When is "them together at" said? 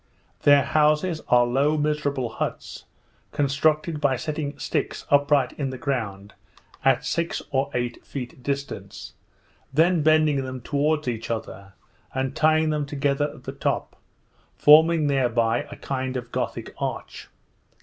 12.71-13.43